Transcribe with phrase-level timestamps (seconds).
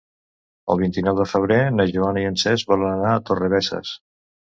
[0.73, 3.93] El vint-i-nou de febrer na Joana i en Cesc volen anar a Torrebesses.